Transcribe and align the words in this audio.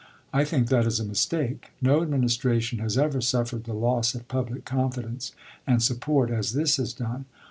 I 0.33 0.45
think 0.45 0.69
that 0.69 0.87
is 0.87 0.99
a 0.99 1.05
mistake. 1.05 1.73
No 1.79 1.99
adminis 2.03 2.33
tration 2.41 2.79
has 2.79 2.97
ever 2.97 3.21
suffered 3.21 3.65
the 3.65 3.75
loss 3.75 4.15
of 4.15 4.27
public 4.27 4.65
confidence 4.65 5.31
and 5.67 5.83
support 5.83 6.31
as 6.31 6.53
this 6.53 6.77
has 6.77 6.91
done. 6.91 7.25